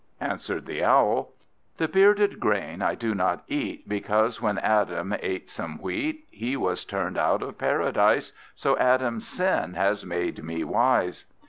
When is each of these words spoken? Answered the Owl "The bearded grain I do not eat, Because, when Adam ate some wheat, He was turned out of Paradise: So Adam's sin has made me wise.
Answered 0.19 0.65
the 0.65 0.83
Owl 0.83 1.31
"The 1.77 1.87
bearded 1.87 2.39
grain 2.39 2.81
I 2.81 2.95
do 2.95 3.13
not 3.13 3.43
eat, 3.47 3.87
Because, 3.87 4.41
when 4.41 4.57
Adam 4.57 5.15
ate 5.21 5.47
some 5.47 5.77
wheat, 5.79 6.25
He 6.31 6.57
was 6.57 6.85
turned 6.85 7.19
out 7.19 7.43
of 7.43 7.59
Paradise: 7.59 8.33
So 8.55 8.75
Adam's 8.79 9.27
sin 9.27 9.75
has 9.75 10.03
made 10.03 10.43
me 10.43 10.63
wise. 10.63 11.25